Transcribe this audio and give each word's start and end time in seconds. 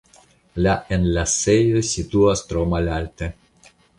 La 0.67 0.71
enlasejo 0.97 1.83
situas 1.91 2.43
tro 2.53 2.65
malalte. 2.75 3.31